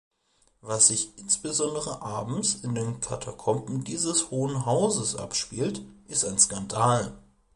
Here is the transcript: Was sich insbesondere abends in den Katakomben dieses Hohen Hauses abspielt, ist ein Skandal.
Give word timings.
Was 0.61 0.87
sich 0.87 1.15
insbesondere 1.19 2.01
abends 2.01 2.55
in 2.63 2.73
den 2.73 3.01
Katakomben 3.01 3.83
dieses 3.83 4.31
Hohen 4.31 4.65
Hauses 4.65 5.15
abspielt, 5.15 5.83
ist 6.07 6.25
ein 6.25 6.39
Skandal. 6.39 7.19